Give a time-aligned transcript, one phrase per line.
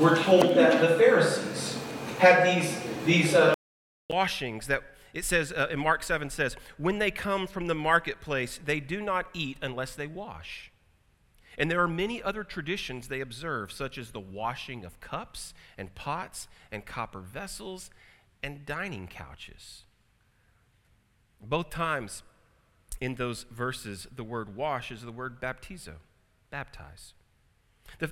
[0.00, 1.78] we're told that the Pharisees
[2.18, 3.54] had these, these uh,
[4.08, 4.82] washings that
[5.12, 9.00] it says uh, in Mark 7 says, when they come from the marketplace, they do
[9.00, 10.70] not eat unless they wash.
[11.58, 15.94] And there are many other traditions they observe, such as the washing of cups and
[15.94, 17.90] pots and copper vessels
[18.42, 19.82] and dining couches.
[21.42, 22.22] Both times
[23.00, 25.94] in those verses, the word wash is the word baptizo,
[26.50, 27.14] baptize.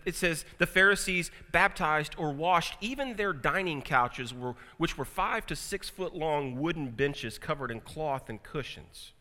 [0.05, 5.47] It says the Pharisees baptized or washed even their dining couches, were, which were five
[5.47, 9.13] to six foot long wooden benches covered in cloth and cushions.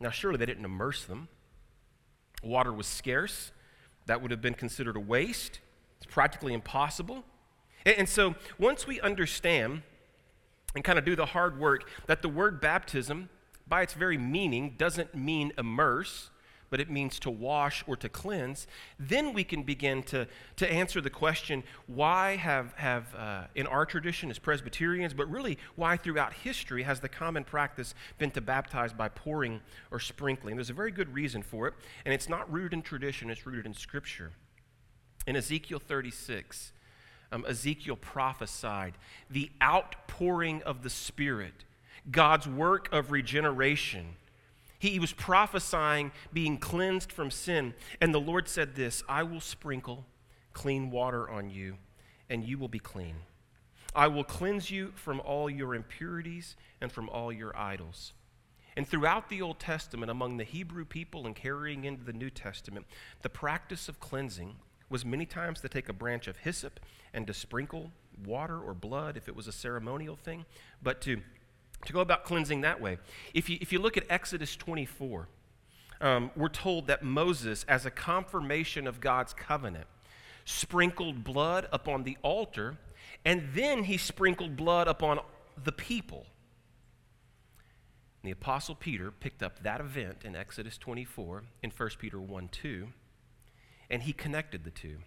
[0.00, 1.28] Now, surely they didn't immerse them.
[2.42, 3.50] Water was scarce.
[4.06, 5.60] That would have been considered a waste.
[5.96, 7.24] It's practically impossible.
[7.84, 9.82] And, and so, once we understand
[10.74, 13.28] and kind of do the hard work that the word baptism,
[13.66, 16.30] by its very meaning, doesn't mean immerse,
[16.70, 18.66] but it means to wash or to cleanse,
[18.98, 23.86] then we can begin to, to answer the question why have, have uh, in our
[23.86, 28.92] tradition as Presbyterians, but really why throughout history has the common practice been to baptize
[28.92, 29.60] by pouring
[29.90, 30.56] or sprinkling?
[30.56, 33.66] There's a very good reason for it, and it's not rooted in tradition, it's rooted
[33.66, 34.32] in Scripture.
[35.26, 36.72] In Ezekiel 36,
[37.32, 38.94] um, Ezekiel prophesied
[39.28, 41.64] the outpouring of the Spirit,
[42.10, 44.16] God's work of regeneration
[44.78, 47.74] he was prophesying being cleansed from sin.
[48.00, 50.06] And the Lord said this I will sprinkle
[50.52, 51.76] clean water on you,
[52.28, 53.16] and you will be clean.
[53.94, 58.12] I will cleanse you from all your impurities and from all your idols.
[58.76, 62.86] And throughout the Old Testament, among the Hebrew people and carrying into the New Testament,
[63.22, 64.56] the practice of cleansing
[64.88, 66.78] was many times to take a branch of hyssop
[67.12, 67.90] and to sprinkle
[68.24, 70.44] water or blood if it was a ceremonial thing,
[70.82, 71.20] but to
[71.86, 72.98] to go about cleansing that way.
[73.34, 75.28] If you, if you look at Exodus 24,
[76.00, 79.86] um, we're told that Moses, as a confirmation of God's covenant,
[80.44, 82.78] sprinkled blood upon the altar,
[83.24, 85.20] and then he sprinkled blood upon
[85.62, 86.26] the people.
[88.22, 92.48] And the Apostle Peter picked up that event in Exodus 24 in 1 Peter 1
[92.48, 92.88] 2,
[93.90, 94.98] and he connected the two.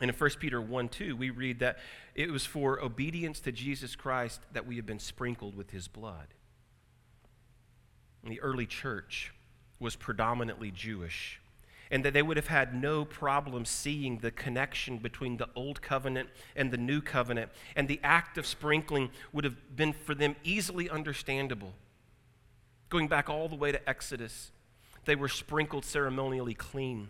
[0.00, 1.78] And in 1 Peter 1 2, we read that
[2.14, 6.28] it was for obedience to Jesus Christ that we have been sprinkled with his blood.
[8.22, 9.32] And the early church
[9.78, 11.40] was predominantly Jewish,
[11.90, 16.28] and that they would have had no problem seeing the connection between the old covenant
[16.56, 20.88] and the new covenant, and the act of sprinkling would have been for them easily
[20.88, 21.72] understandable.
[22.88, 24.50] Going back all the way to Exodus,
[25.04, 27.08] they were sprinkled ceremonially clean.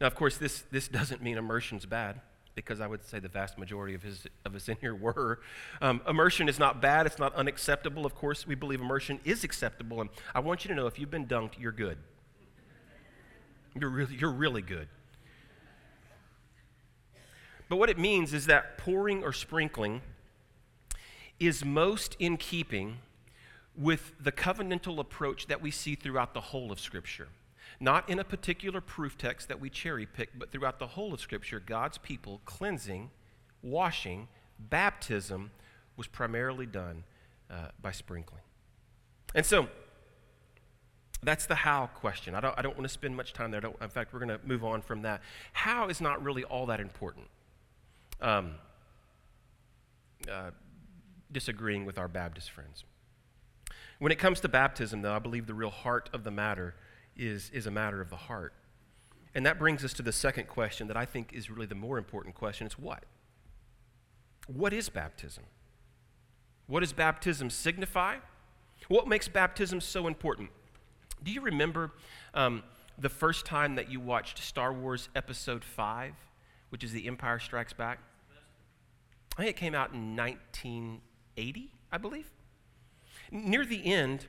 [0.00, 2.20] Now, of course, this, this doesn't mean immersion's bad,
[2.54, 5.40] because I would say the vast majority of, his, of us in here were.
[5.80, 8.06] Um, immersion is not bad, it's not unacceptable.
[8.06, 10.00] Of course, we believe immersion is acceptable.
[10.00, 11.98] And I want you to know if you've been dunked, you're good.
[13.78, 14.88] You're really, you're really good.
[17.68, 20.00] But what it means is that pouring or sprinkling
[21.38, 22.98] is most in keeping
[23.76, 27.28] with the covenantal approach that we see throughout the whole of Scripture.
[27.78, 31.20] Not in a particular proof text that we cherry pick, but throughout the whole of
[31.20, 33.10] Scripture, God's people cleansing,
[33.62, 34.28] washing,
[34.58, 35.50] baptism
[35.96, 37.04] was primarily done
[37.50, 38.42] uh, by sprinkling.
[39.34, 39.68] And so,
[41.22, 42.34] that's the how question.
[42.34, 43.60] I don't, I don't want to spend much time there.
[43.60, 45.22] in fact, we're going to move on from that.
[45.52, 47.26] How is not really all that important.
[48.20, 48.54] Um,
[50.30, 50.50] uh,
[51.30, 52.84] disagreeing with our Baptist friends.
[53.98, 56.74] When it comes to baptism, though, I believe the real heart of the matter
[57.16, 58.52] is, is a matter of the heart.
[59.34, 61.98] And that brings us to the second question that I think is really the more
[61.98, 62.66] important question.
[62.66, 63.04] It's what?
[64.46, 65.44] What is baptism?
[66.66, 68.16] What does baptism signify?
[68.88, 70.50] What makes baptism so important?
[71.22, 71.92] Do you remember
[72.34, 72.62] um,
[72.98, 76.14] the first time that you watched Star Wars Episode 5,
[76.70, 77.98] which is The Empire Strikes Back?
[79.36, 82.30] I think it came out in 1980, I believe.
[83.30, 84.26] Near the end,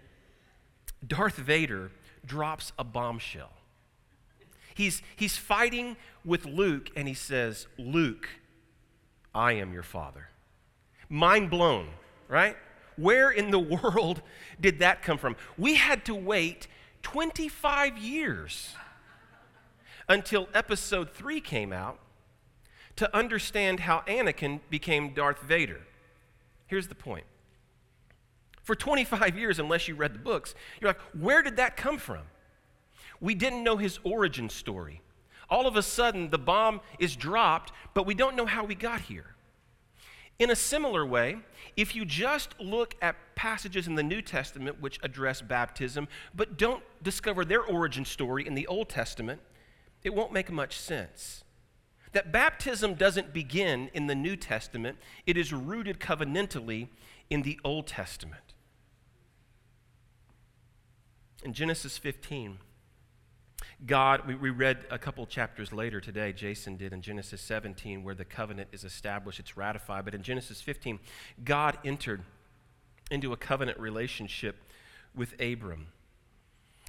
[1.05, 1.91] Darth Vader
[2.27, 3.51] drops a bombshell.
[4.75, 8.29] He's, he's fighting with Luke, and he says, Luke,
[9.33, 10.29] I am your father.
[11.09, 11.87] Mind blown,
[12.27, 12.55] right?
[12.95, 14.21] Where in the world
[14.59, 15.35] did that come from?
[15.57, 16.67] We had to wait
[17.01, 18.75] 25 years
[20.09, 21.99] until episode 3 came out
[22.97, 25.81] to understand how Anakin became Darth Vader.
[26.67, 27.25] Here's the point
[28.67, 32.23] for 25 years, unless you read the books, you're like, where did that come from?
[33.21, 35.01] We didn't know his origin story.
[35.49, 38.99] All of a sudden, the bomb is dropped, but we don't know how we got
[38.99, 39.35] here.
[40.37, 41.37] In a similar way,
[41.77, 46.83] if you just look at passages in the New Testament which address baptism, but don't
[47.01, 49.39] discover their origin story in the Old Testament,
[50.03, 51.45] it won't make much sense.
[52.11, 56.89] That baptism doesn't begin in the New Testament, it is rooted covenantally
[57.29, 58.46] in the Old Testament.
[61.43, 62.57] In Genesis 15,
[63.85, 68.15] God, we, we read a couple chapters later today, Jason did in Genesis 17, where
[68.15, 70.03] the covenant is established, it's ratified.
[70.05, 70.99] But in Genesis 15,
[71.43, 72.23] God entered
[73.11, 74.57] into a covenant relationship
[75.15, 75.87] with Abram.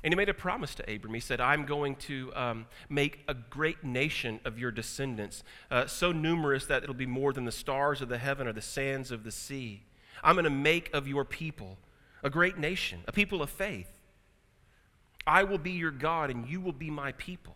[0.02, 1.12] And he made a promise to Abram.
[1.12, 6.12] He said, I'm going to um, make a great nation of your descendants, uh, so
[6.12, 9.25] numerous that it'll be more than the stars of the heaven or the sands of
[9.25, 9.83] the sea.
[10.23, 11.78] I'm going to make of your people
[12.23, 13.88] a great nation, a people of faith.
[15.28, 17.54] I will be your God and you will be my people.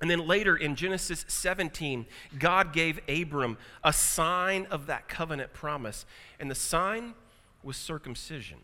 [0.00, 2.06] And then later in Genesis 17,
[2.38, 6.06] God gave Abram a sign of that covenant promise.
[6.38, 7.14] And the sign
[7.62, 8.58] was circumcision.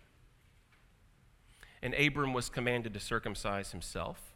[1.83, 4.35] And Abram was commanded to circumcise himself,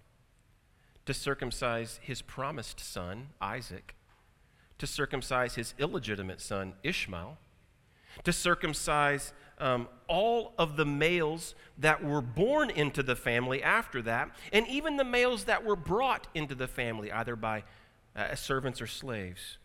[1.05, 3.95] to circumcise his promised son, Isaac,
[4.78, 7.38] to circumcise his illegitimate son, Ishmael,
[8.25, 14.31] to circumcise um, all of the males that were born into the family after that,
[14.53, 17.65] and even the males that were brought into the family, either by
[18.15, 19.59] uh, servants or slaves.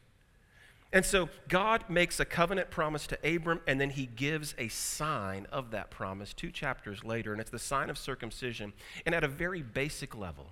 [0.94, 5.48] And so God makes a covenant promise to Abram, and then he gives a sign
[5.52, 8.74] of that promise two chapters later, and it's the sign of circumcision.
[9.06, 10.48] And at a very basic level,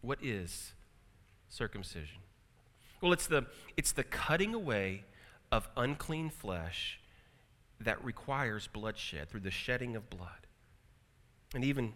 [0.00, 0.74] what is
[1.48, 2.18] circumcision?
[3.00, 3.46] Well, it's the,
[3.76, 5.04] it's the cutting away
[5.50, 7.00] of unclean flesh
[7.84, 10.46] that requires bloodshed through the shedding of blood.
[11.54, 11.92] And even,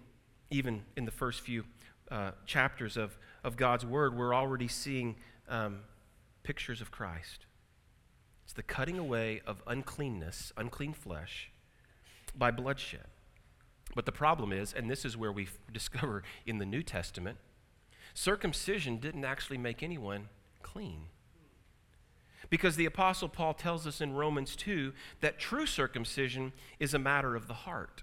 [0.50, 1.64] even in the first few
[2.10, 5.16] uh, chapters of, of God's Word, we're already seeing.
[5.48, 5.80] Um,
[6.48, 7.44] pictures of Christ.
[8.44, 11.50] It's the cutting away of uncleanness, unclean flesh,
[12.34, 13.04] by bloodshed.
[13.94, 17.36] But the problem is, and this is where we discover in the New Testament,
[18.14, 20.30] circumcision didn't actually make anyone
[20.62, 21.08] clean.
[22.50, 27.36] Because the Apostle Paul tells us in Romans 2 that true circumcision is a matter
[27.36, 28.02] of the heart.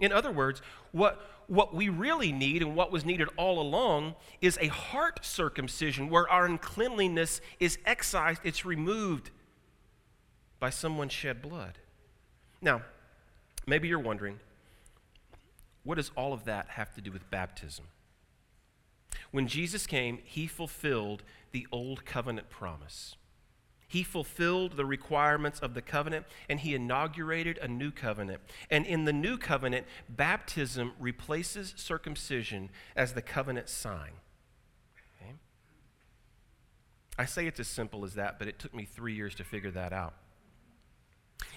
[0.00, 4.56] In other words, what, what we really need and what was needed all along is
[4.60, 9.30] a heart circumcision where our uncleanliness is excised, it's removed
[10.60, 11.78] by someone's shed blood.
[12.60, 12.82] Now,
[13.66, 14.38] maybe you're wondering,
[15.84, 17.84] what does all of that have to do with baptism?
[19.30, 23.16] When Jesus came, he fulfilled the old covenant promise.
[23.88, 28.42] He fulfilled the requirements of the covenant and he inaugurated a new covenant.
[28.70, 34.12] And in the new covenant, baptism replaces circumcision as the covenant sign.
[35.16, 35.32] Okay?
[37.18, 39.70] I say it's as simple as that, but it took me three years to figure
[39.70, 40.14] that out.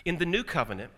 [0.05, 0.91] In the new covenant,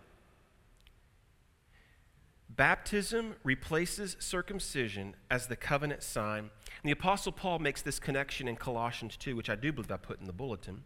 [2.55, 6.39] baptism replaces circumcision as the covenant sign.
[6.39, 9.97] And the Apostle Paul makes this connection in Colossians 2, which I do believe I
[9.97, 10.83] put in the bulletin.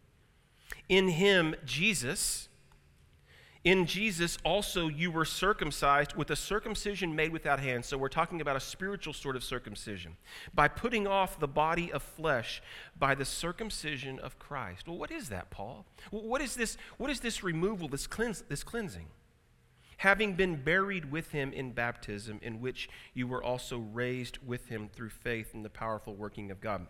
[0.90, 2.50] In him, Jesus,
[3.64, 7.88] in Jesus also you were circumcised with a circumcision made without hands.
[7.88, 10.16] So we're talking about a spiritual sort of circumcision.
[10.54, 12.62] By putting off the body of flesh
[12.98, 14.88] by the circumcision of Christ.
[14.88, 15.86] Well, what is that, Paul?
[16.12, 19.08] What is this, what is this removal, this, cleanse, this cleansing?
[19.98, 24.90] Having been buried with him in baptism, in which you were also raised with him
[24.94, 26.86] through faith in the powerful working of God.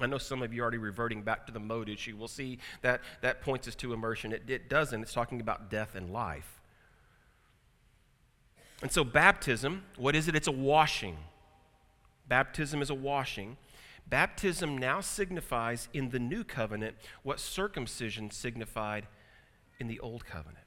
[0.00, 2.16] I know some of you are already reverting back to the mode issue.
[2.16, 4.32] We'll see that that points us to immersion.
[4.32, 5.02] It, it doesn't.
[5.02, 6.60] It's talking about death and life.
[8.82, 10.36] And so, baptism, what is it?
[10.36, 11.16] It's a washing.
[12.28, 13.56] Baptism is a washing.
[14.06, 19.06] Baptism now signifies in the new covenant what circumcision signified
[19.80, 20.65] in the old covenant.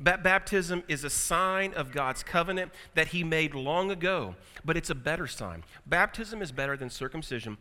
[0.00, 4.34] Baptism is a sign of God's covenant that He made long ago,
[4.64, 5.64] but it's a better sign.
[5.86, 7.56] Baptism is better than circumcision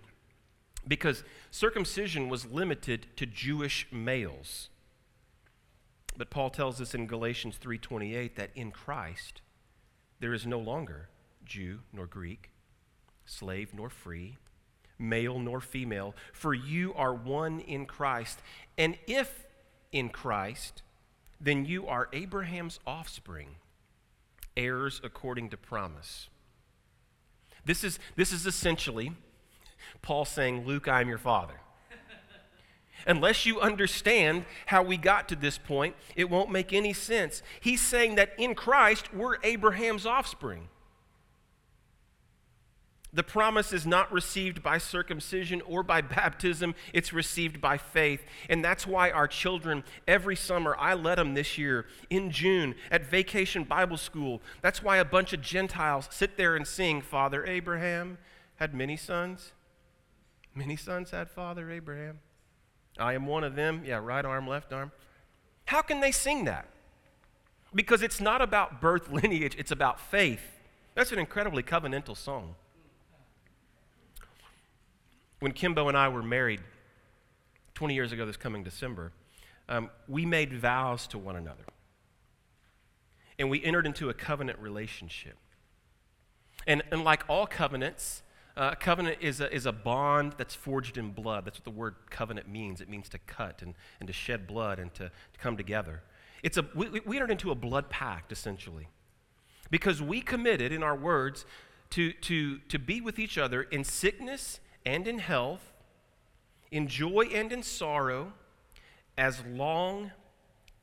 [0.88, 4.70] because circumcision was limited to Jewish males.
[6.18, 9.42] But Paul tells us in Galatians 3:28 that in Christ
[10.20, 11.10] there is no longer
[11.44, 12.51] Jew nor Greek,
[13.25, 14.38] slave nor free,
[14.98, 18.40] male nor female, for you are one in Christ.
[18.77, 19.46] And if
[19.92, 20.81] in Christ,
[21.40, 23.56] then you are Abraham's offspring,
[24.56, 26.30] heirs according to promise.
[27.66, 29.12] This is, this is essentially
[30.02, 31.56] Paul saying, Luke, I am your father.
[33.08, 37.42] Unless you understand how we got to this point, it won't make any sense.
[37.60, 40.70] He's saying that in Christ, we're Abraham's offspring.
[43.16, 48.22] The promise is not received by circumcision or by baptism, it's received by faith.
[48.50, 53.10] And that's why our children, every summer, I led them this year in June at
[53.10, 54.42] Vacation Bible School.
[54.62, 58.20] That's why a bunch of Gentiles sit there and sing, Father Abraham
[58.58, 59.54] had many sons,
[60.56, 62.20] Many sons had father Abraham.
[62.98, 63.84] I am one of them.
[63.86, 64.94] Yeah, right arm, left arm.
[65.66, 66.68] How can they sing that?
[67.74, 70.40] Because it's not about birth lineage, it's about faith.
[70.96, 72.56] That's an incredibly covenantal song.
[75.40, 76.62] When Kimbo and I were married
[77.74, 79.12] 20 years ago, this coming December,
[79.68, 81.66] um, we made vows to one another.
[83.38, 85.36] And we entered into a covenant relationship.
[86.66, 88.24] And, and like all covenants,
[88.56, 91.46] uh, a covenant is a, is a bond that's forged in blood.
[91.46, 92.80] That's what the word covenant means.
[92.80, 96.02] It means to cut and, and to shed blood and to, to come together.
[96.44, 98.88] It's a, we, we entered into a blood pact, essentially,
[99.70, 101.46] because we committed in our words
[101.92, 105.74] to, to, to be with each other in sickness and in health,
[106.72, 108.34] in joy and in sorrow,
[109.18, 110.12] as long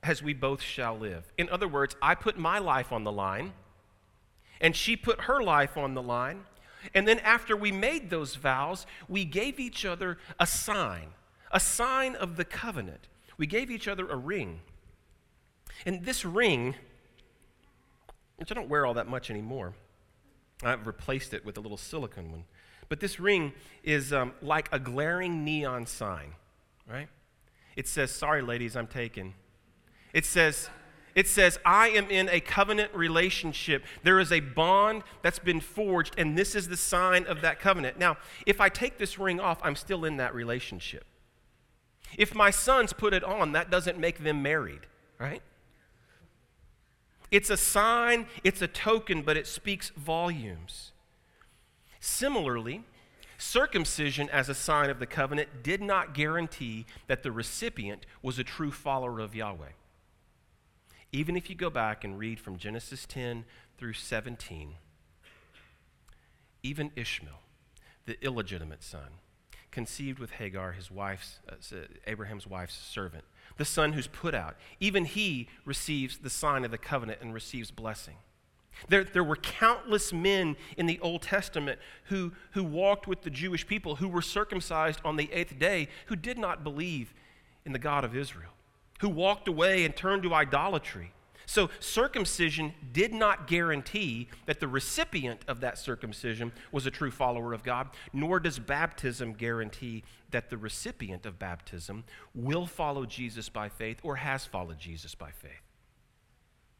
[0.02, 1.32] as we both shall live.
[1.38, 3.52] In other words, I put my life on the line,
[4.60, 6.44] and she put her life on the line.
[6.94, 11.08] And then after we made those vows, we gave each other a sign,
[11.52, 13.08] a sign of the covenant.
[13.38, 14.60] We gave each other a ring.
[15.86, 16.74] And this ring,
[18.36, 19.74] which I don't wear all that much anymore,
[20.64, 22.44] I've replaced it with a little silicone one.
[22.88, 26.34] But this ring is um, like a glaring neon sign,
[26.90, 27.08] right?
[27.76, 29.34] It says, Sorry, ladies, I'm taken.
[30.12, 30.68] It says,
[31.14, 33.84] it says, I am in a covenant relationship.
[34.02, 37.98] There is a bond that's been forged, and this is the sign of that covenant.
[37.98, 38.16] Now,
[38.46, 41.04] if I take this ring off, I'm still in that relationship.
[42.16, 44.86] If my sons put it on, that doesn't make them married,
[45.18, 45.42] right?
[47.30, 50.91] It's a sign, it's a token, but it speaks volumes.
[52.04, 52.82] Similarly,
[53.38, 58.44] circumcision as a sign of the covenant did not guarantee that the recipient was a
[58.44, 59.70] true follower of Yahweh.
[61.12, 63.44] Even if you go back and read from Genesis 10
[63.78, 64.74] through 17,
[66.64, 67.38] even Ishmael,
[68.06, 69.20] the illegitimate son,
[69.70, 71.76] conceived with Hagar, his wife's, uh,
[72.08, 73.22] Abraham's wife's servant,
[73.58, 77.70] the son who's put out, even he receives the sign of the covenant and receives
[77.70, 78.16] blessing.
[78.88, 83.66] There, there were countless men in the Old Testament who, who walked with the Jewish
[83.66, 87.14] people, who were circumcised on the eighth day, who did not believe
[87.64, 88.52] in the God of Israel
[89.02, 91.12] who walked away and turned to idolatry.
[91.44, 97.52] So, circumcision did not guarantee that the recipient of that circumcision was a true follower
[97.52, 103.68] of God, nor does baptism guarantee that the recipient of baptism will follow Jesus by
[103.68, 105.50] faith or has followed Jesus by faith.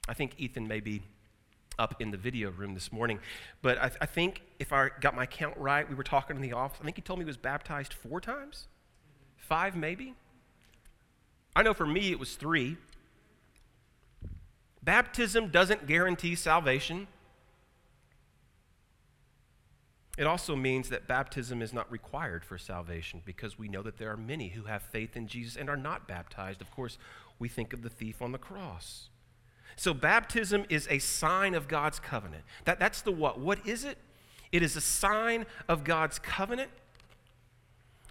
[0.09, 1.02] I think Ethan may be
[1.79, 3.19] up in the video room this morning,
[3.63, 6.53] but I, I think if I got my count right, we were talking in the
[6.53, 6.79] office.
[6.81, 8.69] I think he told me he was baptized four times,
[9.37, 10.15] five maybe.
[11.55, 12.77] I know for me it was three.
[14.83, 17.07] Baptism doesn't guarantee salvation.
[20.19, 24.11] It also means that baptism is not required for salvation because we know that there
[24.11, 26.61] are many who have faith in Jesus and are not baptized.
[26.61, 26.99] Of course,
[27.39, 29.09] we think of the thief on the cross.
[29.77, 32.45] So, baptism is a sign of God's covenant.
[32.65, 33.41] That, that's the what.
[33.41, 33.99] What is it?
[34.51, 36.71] It is a sign of God's covenant.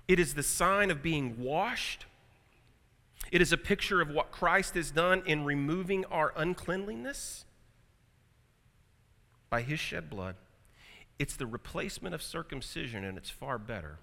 [0.08, 2.06] It is the sign of being washed.
[3.32, 7.46] It is a picture of what Christ has done in removing our uncleanliness
[9.50, 10.36] by his shed blood.
[11.20, 14.00] It's the replacement of circumcision, and it's far better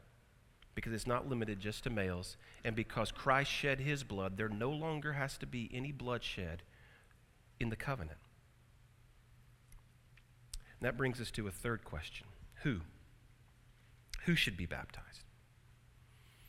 [0.75, 2.37] because it's not limited just to males.
[2.64, 6.62] And because Christ shed his blood, there no longer has to be any bloodshed
[7.61, 8.18] in the covenant.
[10.81, 12.27] And that brings us to a third question
[12.62, 12.81] Who?
[14.27, 15.25] Who should be baptized?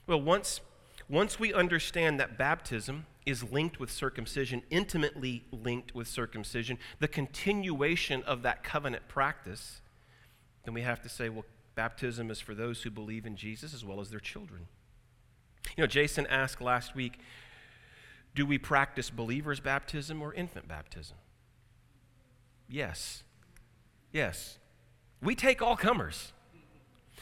[0.08, 0.62] Well, once
[1.10, 8.22] once we understand that baptism is linked with circumcision, intimately linked with circumcision, the continuation
[8.24, 9.82] of that covenant practice,
[10.66, 13.84] then we have to say, well, baptism is for those who believe in Jesus as
[13.84, 14.68] well as their children.
[15.76, 17.20] You know, Jason asked last week,
[18.36, 21.18] do we practice believers' baptism or infant baptism?
[22.68, 23.24] Yes.
[24.12, 24.60] Yes.
[25.22, 26.34] We take all comers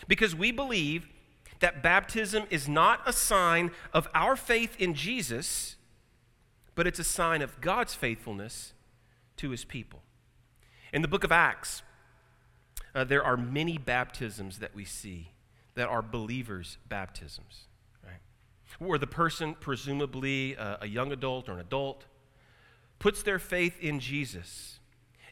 [0.08, 1.08] because we believe
[1.60, 5.76] that baptism is not a sign of our faith in Jesus,
[6.76, 8.74] but it's a sign of God's faithfulness
[9.38, 10.04] to his people.
[10.94, 11.82] In the book of Acts,
[12.94, 15.32] uh, there are many baptisms that we see
[15.76, 17.66] that are believers' baptisms?
[18.80, 22.06] Where the person, presumably uh, a young adult or an adult,
[23.00, 24.80] puts their faith in Jesus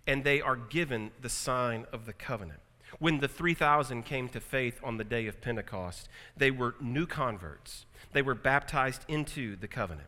[0.08, 2.60] and they are given the sign of the covenant.
[3.00, 7.86] When the 3,000 came to faith on the day of Pentecost, they were new converts.
[8.14, 10.08] They were baptized into the covenant.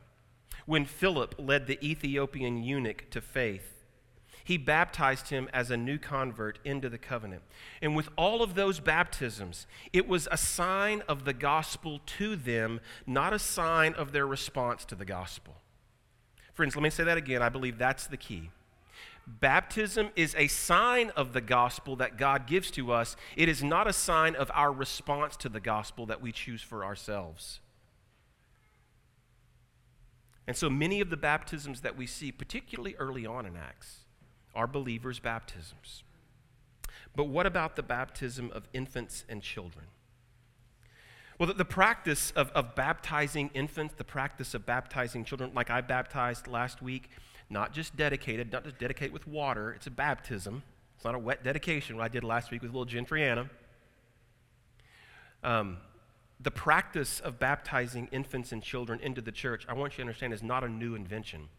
[0.66, 3.77] When Philip led the Ethiopian eunuch to faith,
[4.48, 7.42] he baptized him as a new convert into the covenant.
[7.82, 12.80] And with all of those baptisms, it was a sign of the gospel to them,
[13.06, 15.58] not a sign of their response to the gospel.
[16.54, 17.42] Friends, let me say that again.
[17.42, 18.52] I believe that's the key.
[19.28, 23.18] Baptism is a sign of the gospel that God gives to us.
[23.36, 26.86] It is not a sign of our response to the gospel that we choose for
[26.86, 27.60] ourselves.
[30.48, 34.06] And so many of the baptisms that we see, particularly early on in Acts,
[34.58, 36.04] are believers' baptisms.
[37.15, 39.86] But what about the baptism of infants and children?
[41.39, 45.82] Well, the, the practice of, of baptizing infants, the practice of baptizing children, like I
[45.82, 47.10] baptized last week,
[47.50, 50.63] not just dedicated, not just dedicate with water, it's a baptism.
[50.96, 53.50] It's not a wet dedication, what I did last week with little Gentriana.
[55.43, 55.78] Um,
[56.39, 60.34] the practice of baptizing infants and children into the church, I want you to understand,
[60.34, 61.50] is not a new invention.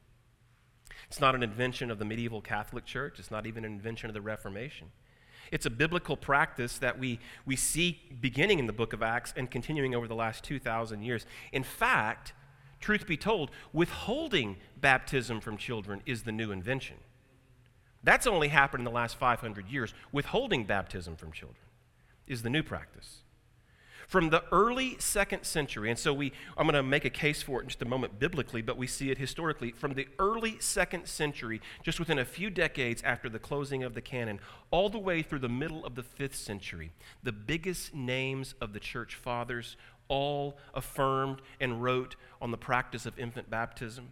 [1.08, 4.14] It's not an invention of the medieval Catholic Church, it's not even an invention of
[4.14, 4.88] the Reformation.
[5.50, 9.50] It's a biblical practice that we, we see beginning in the book of Acts and
[9.50, 11.24] continuing over the last 2,000 years.
[11.52, 12.34] In fact,
[12.80, 16.96] truth be told, withholding baptism from children is the new invention.
[18.04, 19.94] That's only happened in the last 500 years.
[20.12, 21.64] Withholding baptism from children
[22.26, 23.22] is the new practice.
[24.08, 27.60] From the early second century, and so we, I'm going to make a case for
[27.60, 29.70] it in just a moment biblically, but we see it historically.
[29.70, 34.00] From the early second century, just within a few decades after the closing of the
[34.00, 34.40] canon,
[34.70, 36.90] all the way through the middle of the fifth century,
[37.22, 39.76] the biggest names of the church fathers
[40.08, 44.08] all affirmed and wrote on the practice of infant baptism.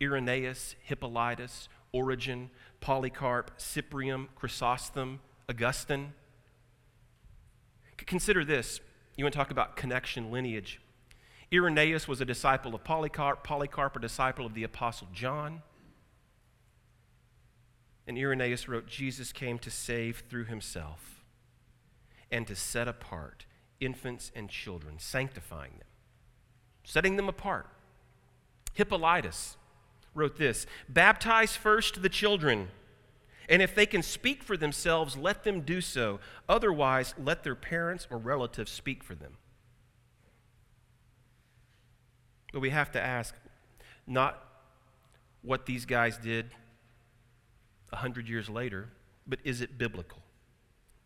[0.00, 2.48] Irenaeus, Hippolytus, Origen,
[2.80, 6.14] Polycarp, Cyprian, Chrysostom, Augustine.
[7.98, 8.80] Consider this
[9.16, 10.80] you want to talk about connection, lineage.
[11.52, 15.62] Irenaeus was a disciple of Polycarp, Polycarp, a disciple of the Apostle John.
[18.06, 21.24] And Irenaeus wrote Jesus came to save through himself
[22.30, 23.46] and to set apart
[23.80, 25.88] infants and children, sanctifying them,
[26.82, 27.68] setting them apart.
[28.72, 29.56] Hippolytus
[30.14, 32.68] wrote this Baptize first the children
[33.48, 36.20] and if they can speak for themselves, let them do so.
[36.48, 39.36] Otherwise, let their parents or relatives speak for them.
[42.52, 43.34] But we have to ask
[44.06, 44.42] not
[45.42, 46.46] what these guys did
[47.92, 48.88] a hundred years later,
[49.26, 50.22] but is it biblical?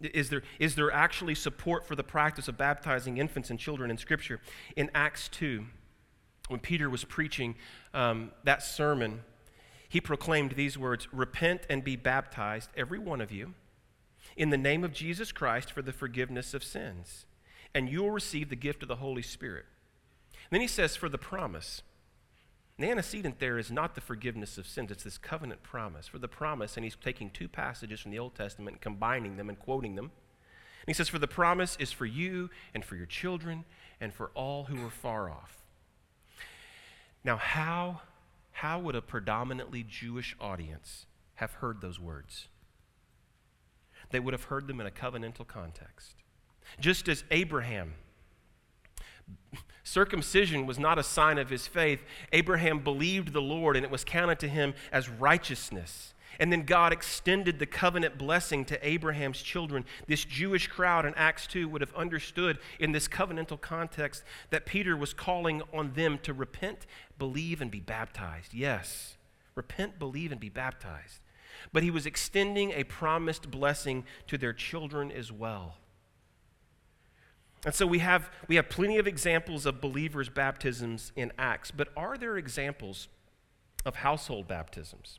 [0.01, 3.99] Is there, is there actually support for the practice of baptizing infants and children in
[3.99, 4.41] Scripture?
[4.77, 5.65] In Acts 2,
[6.49, 7.57] when Peter was preaching
[7.93, 9.23] um, that sermon,
[9.89, 13.55] he proclaimed these words Repent and be baptized, every one of you,
[14.37, 17.27] in the name of Jesus Christ for the forgiveness of sins,
[17.75, 19.65] and you will receive the gift of the Holy Spirit.
[20.51, 21.83] then he says, For the promise.
[22.79, 26.07] the antecedent there is not the forgiveness of sins, it's this covenant promise.
[26.07, 29.49] For the promise, and he's taking two passages from the Old Testament, and combining them
[29.49, 30.07] and quoting them.
[30.07, 33.65] And he says, For the promise is for you and for your children
[34.01, 35.57] and for all who are far off.
[37.25, 38.03] Now, how
[38.59, 42.49] how would a predominantly Jewish audience have heard those words?
[44.11, 46.15] They would have heard them in a covenantal context.
[46.81, 47.95] Just as Abraham,
[49.85, 52.01] circumcision was not a sign of his faith,
[52.33, 56.15] Abraham believed the Lord and it was counted to him as righteousness.
[56.41, 59.85] And then God extended the covenant blessing to Abraham's children.
[60.07, 64.97] This Jewish crowd in Acts 2 would have understood in this covenantal context that Peter
[64.97, 66.87] was calling on them to repent,
[67.19, 68.55] believe, and be baptized.
[68.55, 69.17] Yes,
[69.55, 71.21] repent, believe, and be baptized.
[71.73, 75.77] But he was extending a promised blessing to their children as well.
[77.65, 81.89] And so we have, we have plenty of examples of believers' baptisms in Acts, but
[81.97, 83.09] are there examples
[83.85, 85.19] of household baptisms?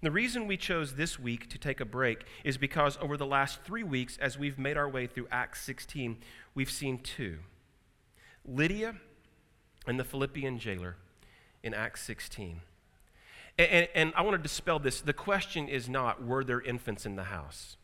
[0.00, 3.62] The reason we chose this week to take a break is because over the last
[3.62, 6.18] three weeks, as we've made our way through Acts 16,
[6.54, 7.38] we've seen two
[8.44, 8.96] Lydia
[9.86, 10.96] and the Philippian jailer
[11.62, 12.60] in Acts 16.
[13.58, 15.00] And, and, and, I want to dispel this.
[15.00, 17.76] The question is not, were there infants in the house?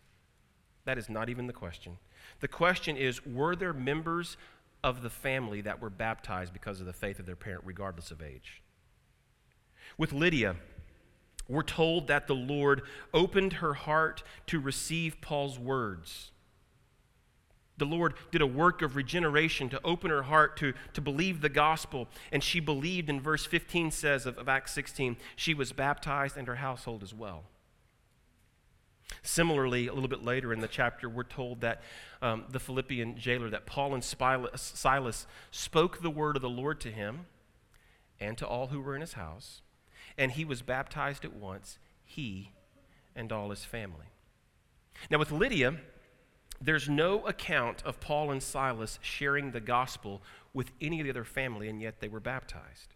[0.85, 1.99] That is not even the question.
[2.41, 4.37] The question is, were there members
[4.83, 8.23] of the family that were baptized because of the faith of their parent, regardless of
[8.23, 8.63] age?
[9.99, 10.57] With Lydia,
[11.49, 16.31] we're told that the Lord opened her heart to receive Paul's words.
[17.79, 21.49] The Lord did a work of regeneration to open her heart to, to believe the
[21.49, 22.09] gospel.
[22.31, 26.47] And she believed, in verse 15 says of, of Acts 16, she was baptized and
[26.49, 27.45] her household as well.
[29.23, 31.81] Similarly, a little bit later in the chapter, we're told that
[32.21, 36.91] um, the Philippian jailer, that Paul and Silas spoke the word of the Lord to
[36.91, 37.27] him
[38.21, 39.63] and to all who were in his house
[40.19, 42.51] and he was baptized at once, he
[43.15, 44.07] and all his family.
[45.11, 45.77] Now, with Lydia,
[46.61, 51.25] there's no account of Paul and Silas sharing the gospel with any of the other
[51.25, 52.95] family, and yet they were baptized.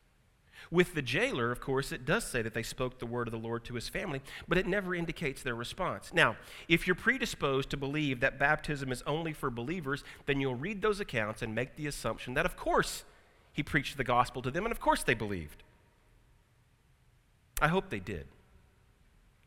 [0.70, 3.38] With the jailer, of course, it does say that they spoke the word of the
[3.38, 6.12] Lord to his family, but it never indicates their response.
[6.14, 6.36] Now,
[6.68, 11.00] if you're predisposed to believe that baptism is only for believers, then you'll read those
[11.00, 13.04] accounts and make the assumption that, of course,
[13.52, 15.62] he preached the gospel to them, and of course they believed.
[17.60, 18.26] I hope they did.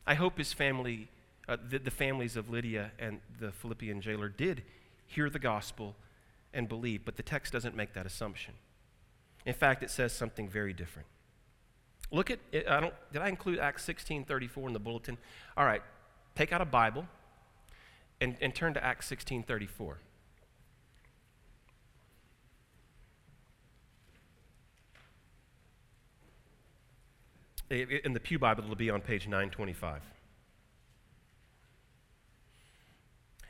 [0.06, 1.08] I hope his family,
[1.48, 4.62] uh, the, the families of Lydia and the Philippian jailer, did
[5.06, 5.94] hear the gospel
[6.52, 8.54] and believe, but the text doesn't make that assumption.
[9.44, 11.06] In fact, it says something very different.
[12.10, 15.18] Look at, it, I don't, did I include Acts 16.34 in the bulletin?
[15.56, 15.82] All right,
[16.34, 17.06] take out a Bible
[18.20, 19.94] and, and turn to Acts 16.34.
[27.68, 30.00] In the Pew Bible, it'll be on page 925.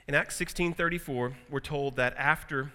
[0.09, 2.71] In Acts 16.34, we're told that after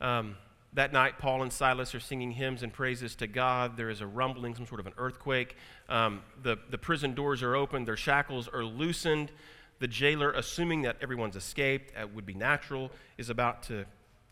[0.00, 0.36] um,
[0.74, 3.76] that night, Paul and Silas are singing hymns and praises to God.
[3.76, 5.56] There is a rumbling, some sort of an earthquake.
[5.88, 9.32] Um, the, the prison doors are opened, their shackles are loosened.
[9.80, 13.84] The jailer, assuming that everyone's escaped, uh, would be natural, is about to,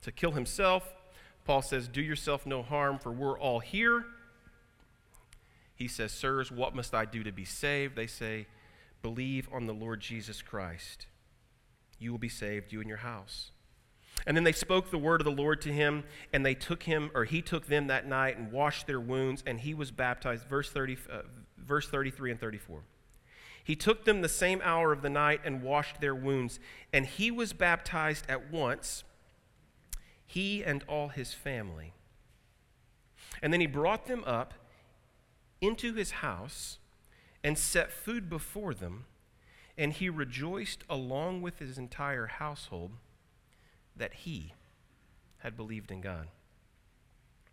[0.03, 0.85] to kill himself.
[1.45, 4.05] Paul says, Do yourself no harm, for we're all here.
[5.75, 7.97] He says, Sirs, what must I do to be saved?
[7.97, 8.47] They say,
[9.03, 11.07] Believe on the Lord Jesus Christ.
[12.03, 13.51] You will be saved, you and your house.
[14.27, 17.11] And then they spoke the word of the Lord to him, and they took him,
[17.15, 20.47] or he took them that night and washed their wounds, and he was baptized.
[20.47, 21.23] Verse, 30, uh,
[21.59, 22.83] verse 33 and 34.
[23.65, 26.59] He took them the same hour of the night and washed their wounds,
[26.93, 29.05] and he was baptized at once,
[30.27, 31.93] he and all his family.
[33.41, 34.55] And then he brought them up
[35.61, 36.79] into his house
[37.45, 39.07] and set food before them,
[39.77, 42.93] and he rejoiced along with his entire household
[43.97, 44.53] that he
[45.39, 46.29] had believed in God.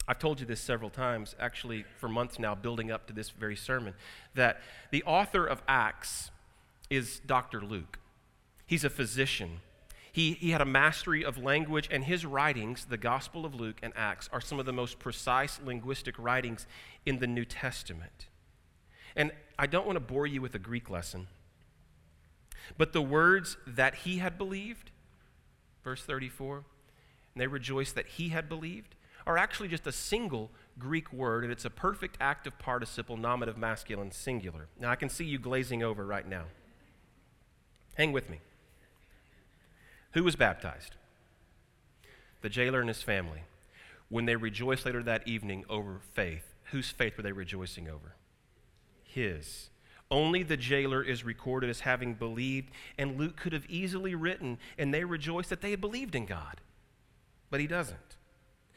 [0.08, 3.56] I've told you this several times, actually, for months now, building up to this very
[3.56, 3.94] sermon,
[4.34, 6.32] that the author of Acts
[6.90, 7.62] is Dr.
[7.62, 8.00] Luke.
[8.66, 9.62] He's a physician.
[10.12, 13.94] He, he had a mastery of language, and his writings, the Gospel of Luke and
[13.96, 16.66] Acts, are some of the most precise linguistic writings
[17.06, 18.28] in the New Testament.
[19.16, 21.28] And I don't want to bore you with a Greek lesson,
[22.78, 24.92] but the words that he had believed
[25.84, 28.96] verse 34, and they rejoiced that he had believed,
[29.26, 34.12] are actually just a single Greek word, and it's a perfect active participle, nominative masculine
[34.12, 34.68] singular.
[34.80, 36.46] Now, I can see you glazing over right now.
[37.96, 38.40] Hang with me.
[40.14, 40.96] Who was baptized?
[42.42, 43.44] The jailer and his family.
[44.08, 48.16] When they rejoiced later that evening over faith, whose faith were they rejoicing over?
[49.04, 49.70] His.
[50.12, 54.94] Only the jailer is recorded as having believed, and Luke could have easily written, and
[54.94, 56.62] they rejoiced that they had believed in God.
[57.52, 58.18] But he doesn't.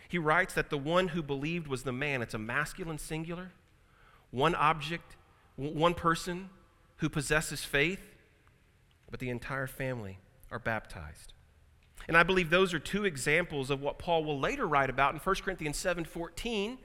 [0.09, 2.21] He writes that the one who believed was the man.
[2.21, 3.53] It's a masculine singular,
[4.31, 5.17] one object,
[5.57, 6.51] one person
[6.97, 8.15] who possesses faith,
[9.11, 10.19] but the entire family
[10.51, 11.33] are baptized.
[12.09, 15.21] And I believe those are two examples of what Paul will later write about in
[15.21, 16.79] 1 Corinthians 7 14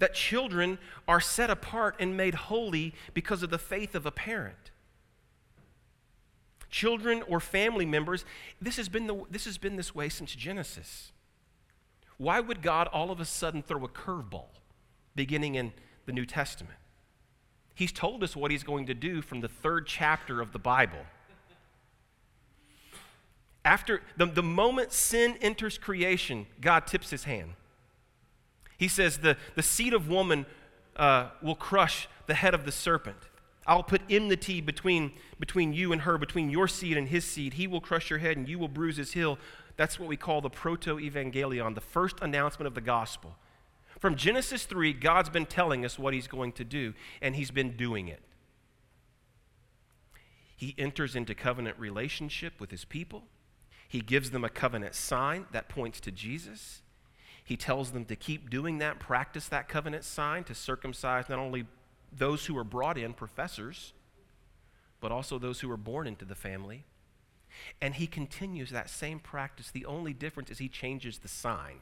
[0.00, 4.72] that children are set apart and made holy because of the faith of a parent.
[6.70, 8.24] Children or family members,
[8.60, 11.12] this has been, the, this, has been this way since Genesis.
[12.16, 14.48] Why would God all of a sudden throw a curveball
[15.14, 15.72] beginning in
[16.06, 16.78] the New Testament?
[17.74, 21.00] He's told us what he's going to do from the third chapter of the Bible.
[23.64, 27.52] After the, the moment sin enters creation, God tips his hand.
[28.80, 30.46] He says, The, the seed of woman
[30.96, 33.18] uh, will crush the head of the serpent.
[33.66, 37.54] I'll put enmity between, between you and her, between your seed and his seed.
[37.54, 39.38] He will crush your head and you will bruise his heel.
[39.76, 43.36] That's what we call the proto evangelion, the first announcement of the gospel.
[43.98, 47.76] From Genesis 3, God's been telling us what he's going to do, and he's been
[47.76, 48.22] doing it.
[50.56, 53.24] He enters into covenant relationship with his people.
[53.86, 56.80] He gives them a covenant sign that points to Jesus.
[57.44, 61.66] He tells them to keep doing that, practice that covenant sign to circumcise not only
[62.12, 63.92] those who are brought in, professors,
[65.00, 66.84] but also those who are born into the family.
[67.80, 69.70] And he continues that same practice.
[69.70, 71.80] The only difference is he changes the sign.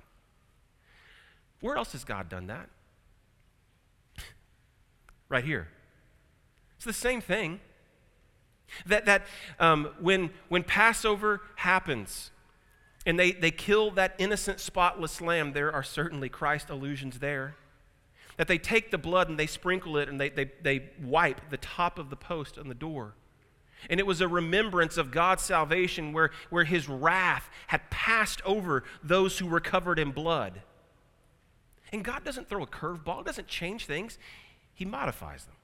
[1.60, 2.68] Where else has God done that?
[5.28, 5.68] right here.
[6.76, 7.60] It's the same thing.
[8.86, 9.26] That, that
[9.58, 12.30] um, when, when Passover happens,
[13.06, 17.54] and they, they kill that innocent, spotless lamb, there are certainly Christ allusions there.
[18.36, 21.56] That they take the blood and they sprinkle it and they, they, they wipe the
[21.56, 23.14] top of the post on the door
[23.88, 28.84] And it was a remembrance of God's salvation where, where his wrath had passed over
[29.02, 30.62] those who were covered in blood.
[31.92, 34.18] And God doesn't throw a curveball, doesn't change things,
[34.74, 35.54] He modifies them.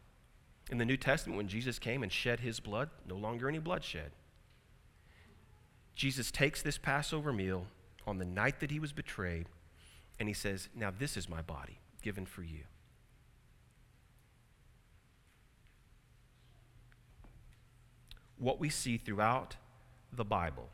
[0.70, 4.12] In the New Testament, when Jesus came and shed His blood, no longer any bloodshed.
[5.94, 7.66] Jesus takes this Passover meal
[8.06, 9.46] on the night that He was betrayed,
[10.18, 12.64] and He says, Now this is my body given for you.
[18.38, 19.56] What we see throughout
[20.12, 20.68] the Bible.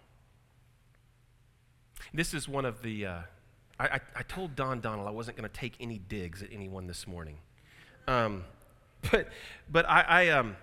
[2.12, 3.06] This is one of the.
[3.06, 3.18] Uh,
[3.78, 7.06] I, I, told Don Donald I wasn't going to take any digs at anyone this
[7.06, 7.38] morning.
[8.06, 8.44] Um,
[9.10, 9.28] but
[9.70, 10.56] but I, I, um,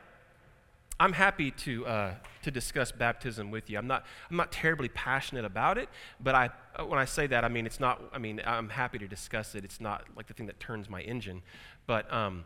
[0.99, 3.77] I'm happy to, uh, to discuss baptism with you.
[3.77, 6.49] I'm not, I'm not terribly passionate about it, but I,
[6.83, 9.63] when I say that, I mean, it's not, I mean, I'm happy to discuss it.
[9.63, 11.43] It's not like the thing that turns my engine.
[11.85, 12.45] But, um,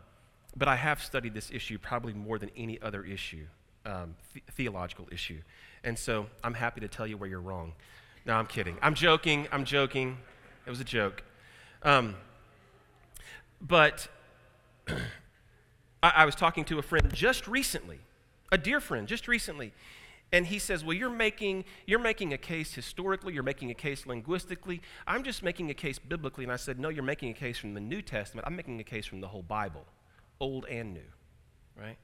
[0.56, 3.46] but I have studied this issue probably more than any other issue,
[3.86, 5.40] um, th- theological issue.
[5.82, 7.72] And so I'm happy to tell you where you're wrong.
[8.26, 8.76] No, I'm kidding.
[8.82, 9.48] I'm joking.
[9.50, 10.18] I'm joking.
[10.66, 11.24] It was a joke.
[11.82, 12.16] Um,
[13.60, 14.08] but
[14.88, 17.98] I, I, was talking to a friend just recently,
[18.52, 19.72] a dear friend, just recently,
[20.30, 23.34] and he says, "Well, you're making you're making a case historically.
[23.34, 24.80] You're making a case linguistically.
[25.06, 27.74] I'm just making a case biblically." And I said, "No, you're making a case from
[27.74, 28.46] the New Testament.
[28.46, 29.86] I'm making a case from the whole Bible,
[30.38, 31.10] Old and New,
[31.76, 31.98] right?"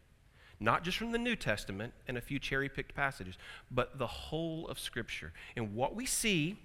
[0.61, 3.39] Not just from the New Testament and a few cherry picked passages,
[3.71, 5.33] but the whole of Scripture.
[5.55, 6.57] And what we see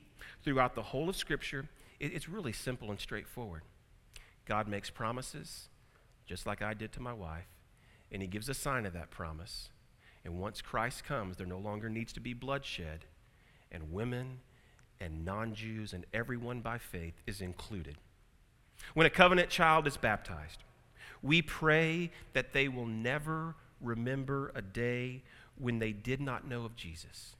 [0.43, 3.61] throughout the whole of Scripture it's really simple and straightforward.
[4.45, 5.69] God makes promises,
[6.25, 7.47] just like I did to my wife,
[8.11, 9.69] and He gives a sign of that promise.
[10.25, 13.05] And once Christ comes, there no longer needs to be bloodshed,
[13.71, 14.39] and women
[14.99, 17.97] and non Jews and everyone by faith is included.
[18.93, 20.63] When a covenant child is baptized,
[21.21, 25.23] we pray that they will never remember a day
[25.57, 27.35] when they did not know of Jesus.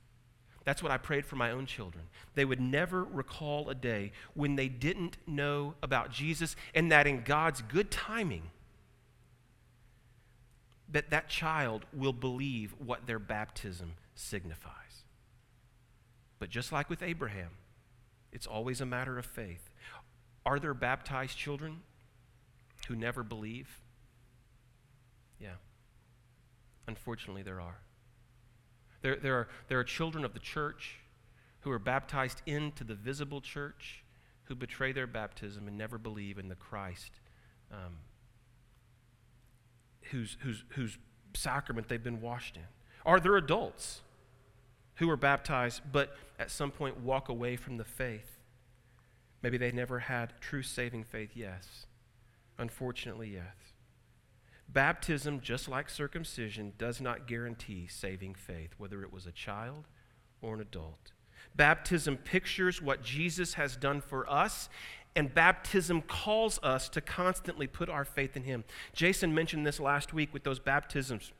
[0.65, 2.05] That's what I prayed for my own children.
[2.35, 7.23] They would never recall a day when they didn't know about Jesus and that in
[7.23, 8.43] God's good timing
[10.93, 15.03] that that child will believe what their baptism signifies.
[16.39, 17.49] But just like with Abraham,
[18.31, 19.69] it's always a matter of faith.
[20.45, 21.81] Are there baptized children
[22.87, 23.81] who never believe?
[25.39, 25.55] Yeah.
[26.87, 27.79] Unfortunately, there are.
[29.01, 30.97] There, there, are, there are children of the church
[31.61, 34.03] who are baptized into the visible church
[34.45, 37.19] who betray their baptism and never believe in the Christ
[37.71, 37.97] um,
[40.11, 40.97] whose, whose, whose
[41.35, 42.63] sacrament they've been washed in.
[43.05, 44.01] Are there adults
[44.95, 48.39] who are baptized but at some point walk away from the faith?
[49.41, 51.85] Maybe they never had true saving faith, yes.
[52.57, 53.73] Unfortunately, yes.
[54.69, 59.87] Baptism, just like circumcision, does not guarantee saving faith, whether it was a child
[60.41, 61.11] or an adult.
[61.55, 64.69] Baptism pictures what Jesus has done for us,
[65.15, 68.63] and baptism calls us to constantly put our faith in Him.
[68.93, 71.31] Jason mentioned this last week with those baptisms.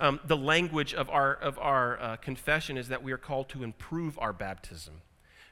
[0.00, 3.62] Um, the language of our, of our uh, confession is that we are called to
[3.62, 5.02] improve our baptism.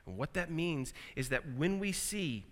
[0.06, 2.44] And what that means is that when we see,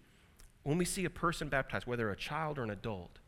[0.62, 3.19] when we see a person baptized, whether a child or an adult,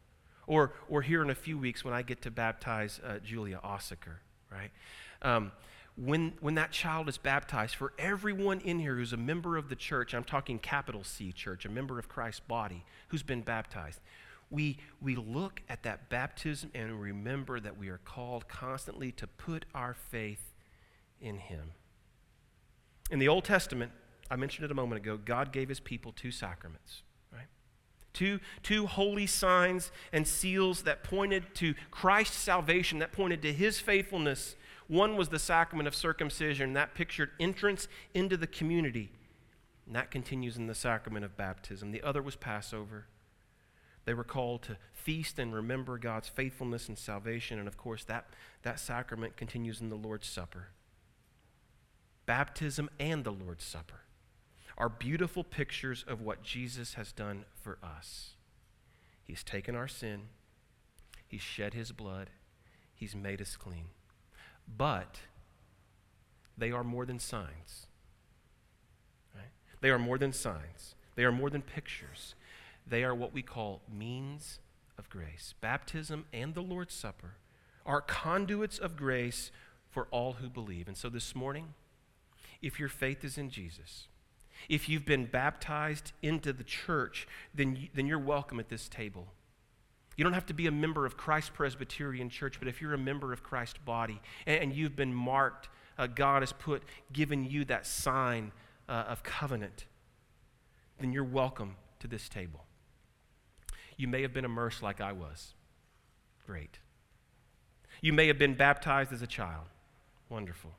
[0.46, 4.16] or, or here in a few weeks when I get to baptize uh, Julia Ossaker,
[4.50, 4.70] right?
[5.22, 5.52] Um,
[6.02, 9.74] when, when that child is baptized, for everyone in here who's a member of the
[9.74, 14.00] church, I'm talking capital C church, a member of Christ's body who's been baptized,
[14.50, 19.64] we, we look at that baptism and remember that we are called constantly to put
[19.74, 20.52] our faith
[21.20, 21.72] in Him.
[23.10, 23.90] In the Old Testament,
[24.30, 27.02] I mentioned it a moment ago, God gave His people two sacraments
[28.18, 33.78] Two, two holy signs and seals that pointed to Christ's salvation, that pointed to his
[33.78, 34.56] faithfulness.
[34.88, 39.12] One was the sacrament of circumcision, that pictured entrance into the community.
[39.86, 41.92] And that continues in the sacrament of baptism.
[41.92, 43.06] The other was Passover.
[44.06, 47.58] They were called to feast and remember God's faithfulness and salvation.
[47.58, 48.26] And of course, that,
[48.62, 50.68] that sacrament continues in the Lord's Supper.
[52.24, 54.00] Baptism and the Lord's Supper
[54.78, 58.34] are beautiful pictures of what Jesus has done for us.
[59.22, 60.28] He's taken our sin,
[61.26, 62.30] He's shed His blood,
[62.94, 63.86] He's made us clean.
[64.76, 65.20] But
[66.56, 67.86] they are more than signs.
[69.34, 69.50] Right?
[69.80, 72.34] They are more than signs, they are more than pictures.
[72.86, 74.60] They are what we call means
[74.98, 75.52] of grace.
[75.60, 77.34] Baptism and the Lord's Supper
[77.84, 79.50] are conduits of grace
[79.90, 80.88] for all who believe.
[80.88, 81.74] And so this morning,
[82.62, 84.08] if your faith is in Jesus,
[84.68, 89.28] if you've been baptized into the church, then, you, then you're welcome at this table.
[90.18, 92.98] You don't have to be a member of Christ Presbyterian Church, but if you're a
[92.98, 97.86] member of Christ's body and, you've been marked, uh, God has put, given you that
[97.86, 98.50] sign
[98.88, 99.86] uh, of covenant,
[100.98, 102.64] then you're welcome to this table.
[103.96, 105.54] You may have been immersed like I was.
[106.44, 106.80] Great.
[108.00, 109.66] You may have been baptized as a child.
[110.28, 110.72] Wonderful.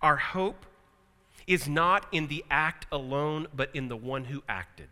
[0.00, 0.64] Our hope
[1.46, 4.88] is not in the act alone, but in the one who acted.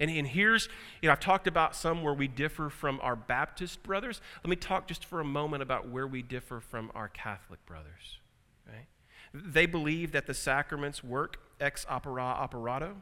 [0.00, 0.68] And, and here's,
[1.00, 4.20] you know, I've talked about some where we differ from our Baptist brothers.
[4.42, 8.18] Let me talk just for a moment about where we differ from our Catholic brothers.
[8.66, 8.86] Right?
[9.32, 12.96] They believe that the sacraments work ex opere operato.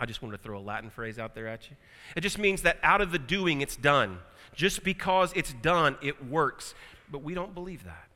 [0.00, 1.76] I just wanted to throw a Latin phrase out there at you.
[2.16, 4.18] It just means that out of the doing, it's done.
[4.52, 6.74] Just because it's done, it works.
[7.08, 8.08] But we don't believe that.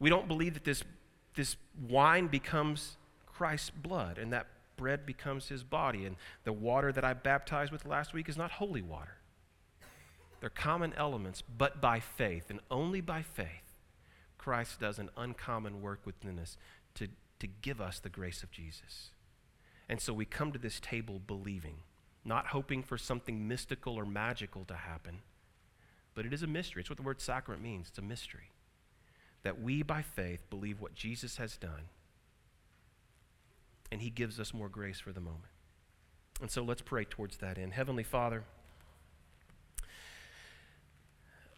[0.00, 0.82] We don't believe that this,
[1.36, 1.56] this
[1.88, 2.96] wine becomes
[3.26, 4.46] Christ's blood and that
[4.78, 6.06] bread becomes his body.
[6.06, 9.18] And the water that I baptized with last week is not holy water.
[10.40, 13.68] They're common elements, but by faith, and only by faith,
[14.38, 16.56] Christ does an uncommon work within us
[16.94, 17.08] to,
[17.40, 19.10] to give us the grace of Jesus.
[19.88, 21.78] And so we come to this table believing,
[22.24, 25.18] not hoping for something mystical or magical to happen,
[26.14, 26.80] but it is a mystery.
[26.80, 28.52] It's what the word sacrament means it's a mystery.
[29.42, 31.90] That we, by faith, believe what Jesus has done,
[33.90, 35.44] and he gives us more grace for the moment.
[36.40, 37.72] And so let's pray towards that end.
[37.72, 38.44] Heavenly Father,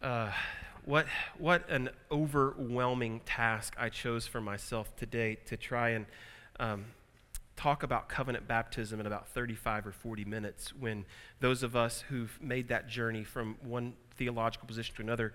[0.01, 0.31] uh,
[0.85, 1.05] what,
[1.37, 6.05] what an overwhelming task I chose for myself today to try and
[6.59, 6.85] um,
[7.55, 11.05] talk about covenant baptism in about 35 or 40 minutes when
[11.39, 15.33] those of us who've made that journey from one theological position to another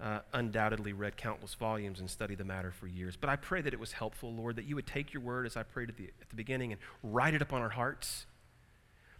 [0.00, 3.16] uh, undoubtedly read countless volumes and studied the matter for years.
[3.16, 5.56] But I pray that it was helpful, Lord, that you would take your word as
[5.56, 8.26] I prayed at the, at the beginning and write it upon our hearts.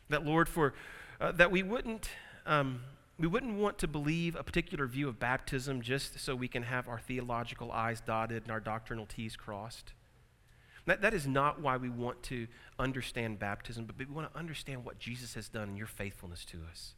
[0.08, 0.74] That, Lord, for
[1.20, 2.10] uh, that we wouldn't.
[2.44, 2.80] Um,
[3.18, 6.86] we wouldn't want to believe a particular view of baptism just so we can have
[6.86, 9.94] our theological I's dotted and our doctrinal T's crossed.
[10.84, 12.46] That, that is not why we want to
[12.78, 16.58] understand baptism, but we want to understand what Jesus has done in your faithfulness to
[16.70, 16.94] us.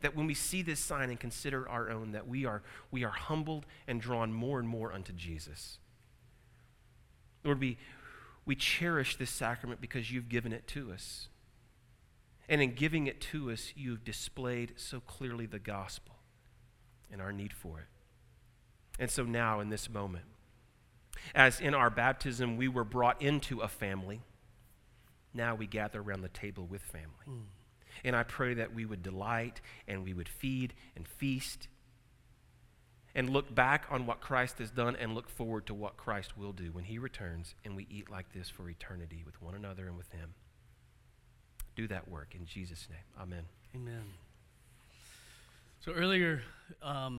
[0.00, 3.10] That when we see this sign and consider our own, that we are, we are
[3.10, 5.78] humbled and drawn more and more unto Jesus.
[7.44, 7.78] Lord, we,
[8.44, 11.28] we cherish this sacrament because you've given it to us.
[12.48, 16.16] And in giving it to us, you've displayed so clearly the gospel
[17.10, 17.86] and our need for it.
[18.98, 20.24] And so now, in this moment,
[21.34, 24.22] as in our baptism we were brought into a family,
[25.34, 27.26] now we gather around the table with family.
[27.28, 27.42] Mm.
[28.04, 31.68] And I pray that we would delight and we would feed and feast
[33.14, 36.52] and look back on what Christ has done and look forward to what Christ will
[36.52, 39.96] do when he returns and we eat like this for eternity with one another and
[39.96, 40.34] with him
[41.76, 43.22] do that work in Jesus' name.
[43.22, 43.44] Amen.
[43.74, 44.02] Amen.
[45.84, 46.42] So earlier,
[46.82, 47.14] um,